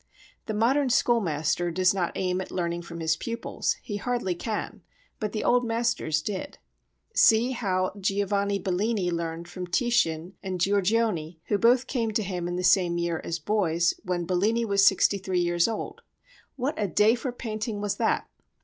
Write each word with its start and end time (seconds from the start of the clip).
The 0.47 0.55
modern 0.55 0.89
schoolmaster 0.89 1.69
does 1.69 1.93
not 1.93 2.11
aim 2.15 2.41
at 2.41 2.49
learning 2.49 2.81
from 2.81 3.01
his 3.01 3.15
pupils, 3.15 3.75
he 3.83 3.97
hardly 3.97 4.33
can, 4.33 4.81
but 5.19 5.31
the 5.31 5.43
old 5.43 5.63
masters 5.63 6.23
did. 6.23 6.57
See 7.13 7.51
how 7.51 7.93
Giovanni 7.99 8.57
Bellini 8.57 9.11
learned 9.11 9.47
from 9.47 9.67
Titian 9.67 10.33
and 10.41 10.59
Giorgione 10.59 11.39
who 11.49 11.59
both 11.59 11.85
came 11.85 12.09
to 12.13 12.23
him 12.23 12.47
in 12.47 12.55
the 12.55 12.63
same 12.63 12.97
year, 12.97 13.21
as 13.23 13.37
boys, 13.37 13.93
when 14.03 14.25
Bellini 14.25 14.65
was 14.65 14.83
63 14.87 15.39
years 15.39 15.67
old. 15.67 16.01
What 16.55 16.73
a 16.81 16.87
day 16.87 17.13
for 17.13 17.31
painting 17.31 17.79
was 17.79 17.97
that! 17.97 18.27